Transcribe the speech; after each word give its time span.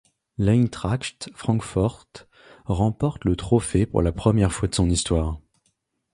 L'Eintracht 0.39 1.29
Francfort 1.35 2.07
remporte 2.65 3.23
le 3.23 3.35
trophée 3.35 3.85
pour 3.85 4.01
la 4.01 4.11
première 4.11 4.51
fois 4.51 4.67
de 4.67 4.73
son 4.73 4.89
histoire. 4.89 5.37